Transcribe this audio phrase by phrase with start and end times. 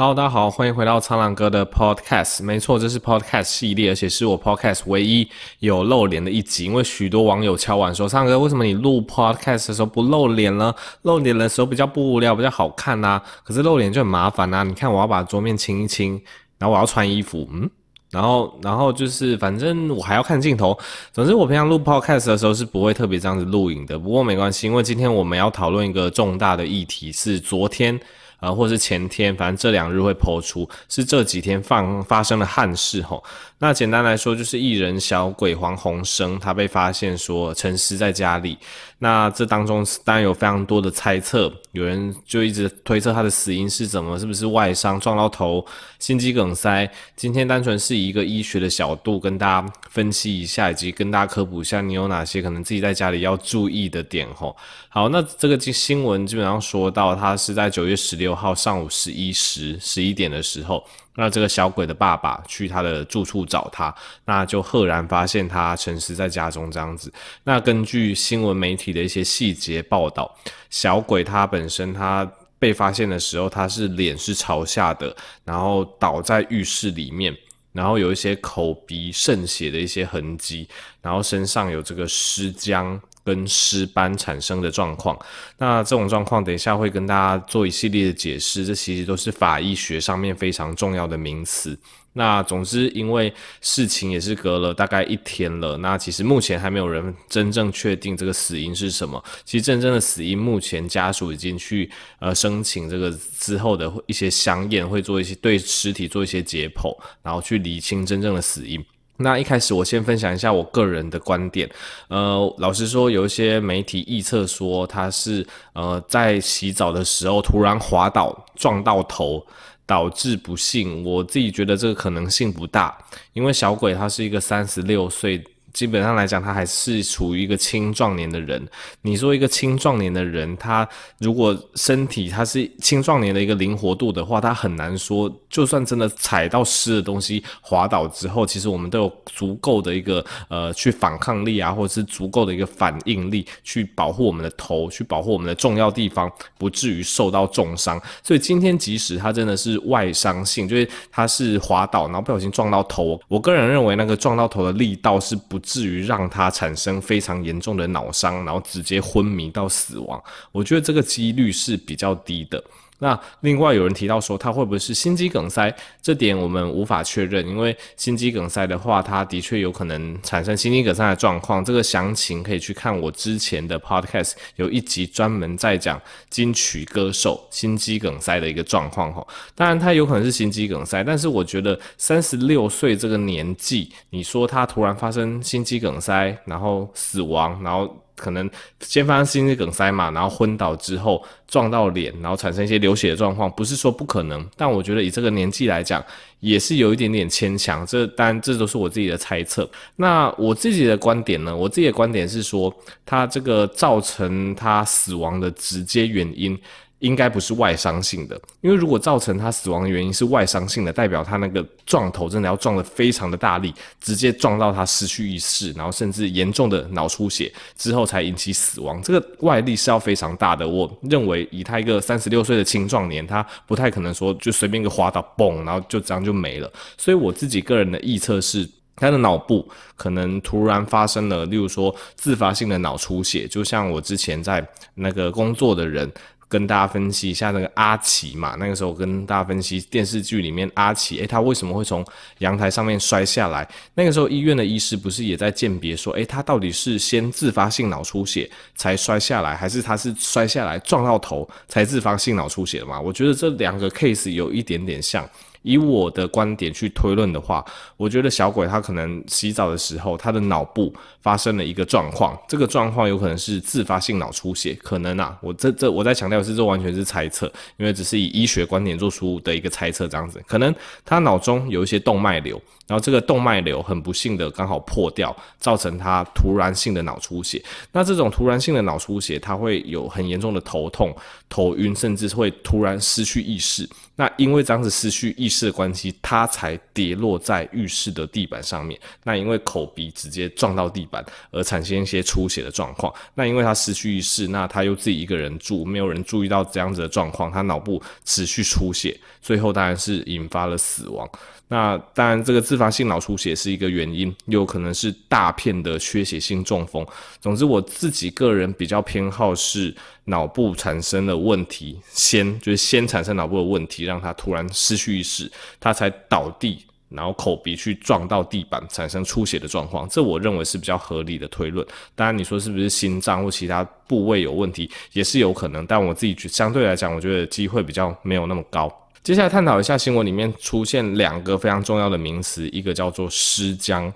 [0.00, 2.42] 好大家好，欢迎回到苍狼哥的 Podcast。
[2.42, 6.64] 没错，这是 Podcast 系列，而且是我 Podcast 唯一有露脸的一集。
[6.64, 10.74] 因为许多网友敲完说，苍蓝鸽为什么你录 Podcast 的时候不露脸呢？
[11.02, 13.22] 露脸的时候比较不无聊，比较好看呐、啊。
[13.44, 14.62] 可是露脸就很麻烦呐、啊。
[14.62, 16.18] 你看，我要把桌面清一清，
[16.56, 17.68] 然后我要穿衣服，嗯，
[18.10, 20.74] 然后然后就是反正我还要看镜头。
[21.12, 23.98] 总之，我平常录 Podcast 的时候是不会特别这样子录影的。
[23.98, 28.00] 不过没关系，因为今天我们要讨论一个重大的议题，是昨天。
[28.40, 33.22] 呃，或是前天，反正这两日会抛出，是这几天放发生的憾事吼。
[33.58, 38.56] 那简单来说，就是艺人小鬼黄鸿升，他被发现说沉尸在家里。
[39.02, 45.64] 那这当中当然有非常多的猜测，有人就一直推测他的死因是怎么，是不是外伤撞到头、
[45.98, 46.90] 心肌梗塞？
[47.16, 54.56] 今天单纯是以一个医学的角度跟大家分析一下，以及跟大家科普一下，你有哪些可能自己在家里要注意的点吼。
[54.88, 60.84] 好，那这个新闻基本上说到，他是在九月十六号上午十一时十一点的时候。
[61.16, 67.12] 那这个小鬼的爸爸去他的住处找他，那就赫然发现他沉尸在家中这样子。
[67.44, 70.34] 那根据新闻媒体的一些细节报道，
[70.70, 72.26] 小鬼他本身他
[72.58, 75.14] 被发现的时候，他是脸是朝下的，
[75.44, 77.36] 然后倒在浴室里面，
[77.72, 80.66] 然后有一些口鼻渗血的一些痕迹，
[81.02, 82.98] 然后身上有这个尸浆。
[83.24, 85.18] 跟尸斑产生的状况，
[85.58, 91.78] 那这种状况等一下会跟大家做一系列的解释，这其实都是法医学上面非常重要的名词。
[92.14, 99.22] 那总之，因为事情也是隔了大概一天了，那其实目前还没有人真正确定这个死因是什么。
[99.44, 108.84] 其实真正的死因，目前家属已经去呃申请这个之后的一些详验，会做一些对尸体做一些解剖，然后去厘清真正的死因。
[109.20, 111.68] 那一开始我先分享一下我个人的观点，
[112.08, 119.46] 呃，老实说，有一些媒体预测说他是呃在洗澡的时候突然滑倒撞到头
[119.86, 122.96] 导致不幸，我自己觉得这个可能性不大，
[123.32, 125.42] 因为小鬼他是一个三十六岁。
[125.72, 128.66] 基本上来讲，他还是处于一个青壮年的人。
[129.02, 130.88] 你说一个青壮年的人，他
[131.18, 148.00] 如果身体他是青壮年的一个灵活度的话，他很难说，就算真的踩到湿的东西滑倒之后，其实我们都有足够的一个呃去反抗力啊，或者是足够的一个反应力去保护我们的头，去保护我们的重要地方，不至于受到重伤。
[148.22, 160.22] 所以今天即使他真的是外伤性，就是他是滑倒然后不小心撞到头，我个人认为那个撞到头的力道是不至于让他产生非常严重的脑伤，然后直接昏迷到死亡，
[160.52, 162.62] 我觉得这个几率是比较低的。
[163.00, 165.74] 那另外有人提到说他会不会是心肌梗塞？
[166.00, 171.64] 这点我们无法确认，因为心肌梗塞的话，它的确有可能产生心肌梗塞的状况。
[171.64, 179.26] 这个详情可以去看我之前的 podcast，有一集专门在讲金曲歌手心肌梗塞的一个状况哈。
[179.54, 187.96] 当然他有可能是心肌梗塞，但是我觉得三十六岁这个年纪，你说他突然发生心肌梗塞，然后死亡，然后。
[188.20, 188.48] 可能
[188.80, 196.04] 先发生心肌梗塞嘛，然后昏倒之后撞到脸，然后产生一些流血的状况，不是说不可能，但我觉得以这个年纪来讲，
[196.40, 197.84] 也是有一点点牵强。
[197.86, 199.68] 这当然这都是我自己的猜测。
[199.96, 201.56] 那我自己的观点呢？
[201.56, 202.72] 我自己的观点是说，
[203.06, 206.56] 他这个造成他死亡的直接原因。
[207.00, 220.66] 应该不是外伤性的，因为如果造成他死亡的原因是外伤性的，代表他那个撞头真的要撞得非常的大力，直接撞到他失去意识，然后甚至严重的脑出血之后才引起死亡，这个外力是要非常大的。
[220.66, 226.70] 我认为以他一个三十六岁的青壮年，他不太可能说就随便一个滑倒，嘣，然后就这样就没了。
[226.96, 228.68] 所以我自己个人的预测是。
[228.96, 229.66] 他的脑部
[229.96, 234.62] 可能突然发生了，例如说自发性的脑出血，就像我之前在
[234.96, 236.06] 那个工作的人
[236.50, 242.04] 跟大家分析一下那个阿奇嘛，那个时候跟大家分析电视剧里面阿奇，诶，他为什么会从
[242.38, 243.66] 阳台上面摔下来？
[243.94, 253.00] 那个时候医院的医师不是也在鉴别说，诶，他到底是先自发性脑出血才摔下来，还是他是摔下来撞到头才自发性脑出血的嘛？
[253.00, 255.24] 我觉得这两个 case 有一点点像。
[255.62, 257.64] 以我的观点去推论的话，
[257.96, 267.46] 我觉得小鬼他可能洗澡的时候，他的脑部发生了一个状况，这个状况有可能是自发性脑出血，可能啊，我这这我在强调的是这完全是猜测，
[267.76, 270.74] 因为只是以医学观点做出的一个猜测，这样子，可能
[271.04, 277.62] 他脑中有一些动脉瘤，然后这个动脉瘤很不幸的刚好破掉，造成他突然性的脑出血。
[277.92, 281.14] 那这种突然性的脑出血，他会有很严重的头痛、
[281.48, 283.88] 头晕，甚至会突然失去意识。
[284.16, 288.98] 那因为这样子失去意识的关系，他才跌落在浴室的地板上面。
[289.24, 293.12] 那因为口鼻直接撞到地板而产生一些出血的状况。
[293.34, 301.28] 那因为他失去意识，那他又自己一个人住，没有人注意到这样子的状况，他脑部持续出血，最后当然是引发了死亡。
[301.72, 307.06] 那当然，这个自发性脑出血是一个原因，有可能是大片的缺血性中风。
[307.40, 309.94] 总之，我自己个人比较偏好是
[310.24, 315.39] 脑部产生了问题，先就是先产生脑部的问题，让他突然失去意识，
[315.78, 320.08] 他才倒地，然后口鼻去撞到地板，产生出血的状况。
[320.08, 321.86] 这我认为是比较合理的推论。
[322.14, 325.86] 当然，你说是不是心脏或其他部位有问题，也是有可能。
[325.86, 328.90] 但我自己相对来讲，我觉得机会比较没有那么高。
[329.22, 334.10] 接下来探讨一下新闻里面出现两个非常重要的名词，一个叫做尸僵。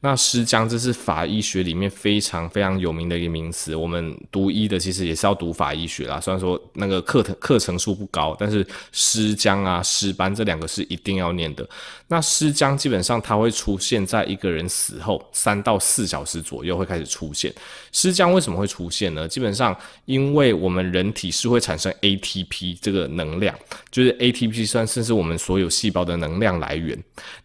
[0.00, 3.74] 那尸僵这是法医学里面非常非常有名的一个名词。
[3.74, 11.68] 我们读医的其实也是要读法医学啦，虽然说那个课程课程数不高，但是尸僵啊、尸斑这两个是一定要念的。
[12.06, 17.52] 那尸僵基本上它会出现在一个人死后三到四小时左右会开始出现。
[17.90, 19.26] 尸僵为什么会出现呢？
[19.26, 23.52] 基本上因为我们人体是会产生 ATP 这个能量，
[23.90, 26.96] 就是 ATP 算甚是我们所有细胞的能量来源。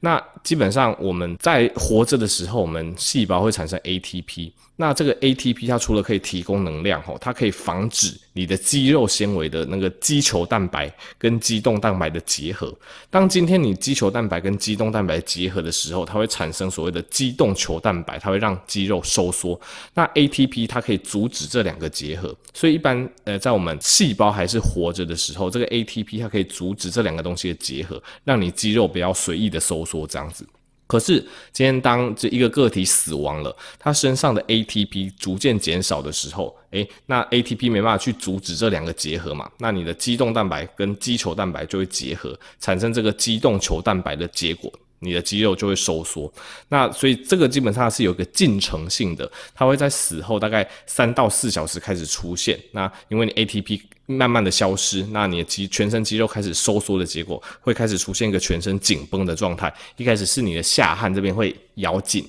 [0.00, 4.50] 那基本上我们在活着的时候，之后，我们细胞会产生 ATP。
[4.76, 12.74] 那这个 ATP 它除了可以提供能量，吼，它可以防止你的肌肉纤维的那个肌球蛋白跟肌动蛋白的结合。
[13.08, 19.60] 当今天你肌球蛋白跟肌动蛋白结合的时候，它会产生所谓的肌动球蛋白，它会让肌肉收缩。
[19.94, 30.44] 那 ATP 它可以阻止这两个结合，所以一般呃，在我们细胞还是活着的时候，这个 ATP 它可以阻止这两个东西的结合，让你肌肉不要随意的收缩，这样子。
[30.92, 31.18] 可是，
[31.54, 39.50] 今天当这一个个体死亡了，他身上的 ATP 逐渐减少的时候，诶，那 ATP 没办法去阻止这两个结合嘛？
[39.56, 44.70] 那你的肌动蛋白跟肌球蛋白就会结合，产生这个肌动球蛋白的结果。
[45.02, 46.32] 你的肌肉就会收缩，
[46.68, 52.58] 那所以这个基本上是有个进程性的，它会在死后大概三到四小时开始出现。
[52.70, 59.72] 那因为你 ATP 慢慢的消失，那你的肌全身肌肉开始收缩的结果，会开始出现一个全身紧绷的状态。
[59.96, 62.24] 一开始是你的下颌这边会咬紧。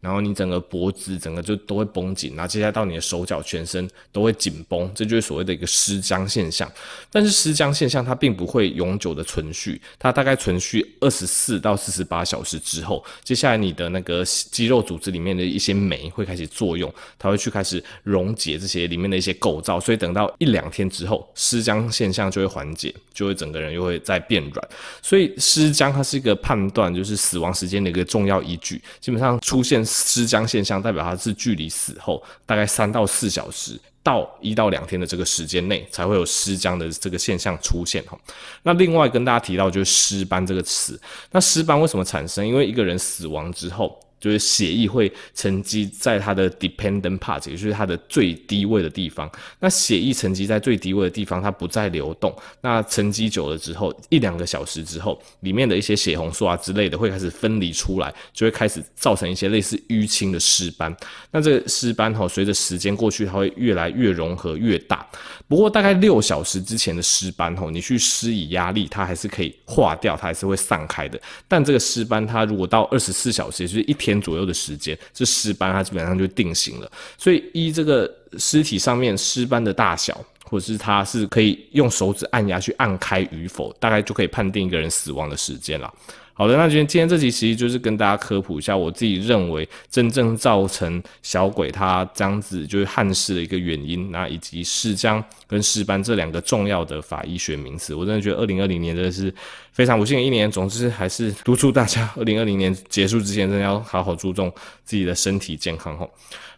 [0.00, 6.70] 然后你整个脖子整个就都会绷紧，然后接下来到你的手脚全身都会紧绷，这就是所谓的一个尸僵现象。
[7.10, 24.68] 但是尸僵现象它并不会永久的存续，它大概存续二十四到四十八小时之后，接下来你的那个肌肉组织里面的一些酶会开始作用，它会去开始溶解这些里面的一些构造，所以等到一两天之后，尸僵现象就会缓解，就会整个人又会再变软。
[25.02, 29.84] 所以尸僵它是一个判断就是死亡时间的一个重要依据，基本上出现。
[29.88, 38.16] 尸僵现象代表它是距离死后大概三到四小时到一到两天的这个时间内才会有尸僵的这个现象出现哈。
[38.62, 41.00] 那另外跟大家提到就是尸斑这个词，
[41.32, 42.46] 那尸斑为什么产生？
[42.46, 43.98] 因为一个人死亡之后。
[44.20, 49.30] 就是血液会沉积在它的 dependent part，也就是它的最低位的地方。
[49.60, 52.34] 那血液沉积在最低位的地方，它不再流动。
[52.60, 60.94] 那沉积久了之后，一两个小时之后，里面的一些血红素啊之类的会开始分离出来，就会开始造成一些类似淤青的尸斑。
[61.30, 65.06] 那这个尸斑哈，随着时间过去，它会越来越融合越大。
[65.46, 71.18] 不过大概六小时之前的尸斑哈，你去施以压力，它还是可以化掉，它还是会散开的。
[71.46, 74.07] 但这个尸斑，它如果到二十四小时，也就是一天。
[74.08, 76.90] 天左右的时间，这尸斑它基本上就定型了。
[77.16, 85.92] 所以依这个尸体上面尸斑的大小，或者是它是可以用手指按压去按开与否，大概就可以判定一个人死亡的时间了。
[86.38, 99.34] 好的，那今天今天这集其实就是跟大家科普一下，我自己认为真正造成小鬼他这样子就是憾事的一个原因，那以及尸僵跟尸斑这两个重要的法医学名词，我真的觉得二零二零年真的是
[99.72, 100.48] 非常不幸的一年。
[100.48, 104.48] 总之还是督促大家， 二零二零年结束之前，真的要好好注重
[104.84, 106.08] 自己的身体健康吼。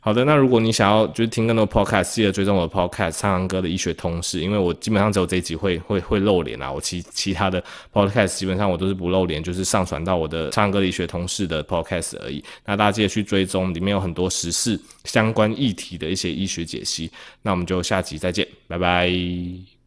[0.03, 12.43] 好的，那如果你想要就是听更多 podcast，记得追踪我的 podcast《苍狼哥的医学通识》，因为我基本上只有这一集会会会露脸啊，我其其他的 podcast 基本上我都是不露脸，就是上传到我的《苍狼哥的医学同事》的 podcast 而已。
[12.67, 17.11] 那大家记得去追踪，里面有很多时事相关议题的一些医学解析。
[17.43, 19.80] 那我们就下集再见，拜拜。